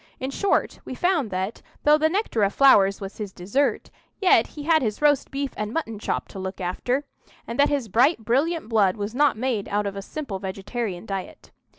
In 0.19 0.31
short, 0.31 0.79
we 0.83 0.95
found 0.95 1.29
that, 1.29 1.61
though 1.83 1.99
the 1.99 2.09
nectar 2.09 2.41
of 2.41 2.55
flowers 2.55 2.99
was 2.99 3.19
his 3.19 3.31
dessert, 3.31 3.91
yet 4.19 4.47
he 4.57 4.63
had 4.63 4.81
his 4.81 4.99
roast 4.99 5.29
beef 5.29 5.53
and 5.55 5.71
mutton 5.71 5.99
chop 5.99 6.27
to 6.29 6.39
look 6.39 6.59
after, 6.59 7.03
and 7.45 7.59
that 7.59 7.69
his 7.69 7.87
bright, 7.87 8.25
brilliant 8.25 8.67
blood 8.67 8.97
was 8.97 9.13
not 9.13 9.37
made 9.37 9.69
out 9.69 9.85
of 9.85 9.95
a 9.95 10.01
simple 10.01 10.39
vegetarian 10.39 11.05
diet. 11.05 11.51